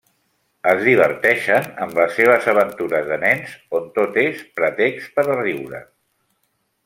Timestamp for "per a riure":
5.19-5.83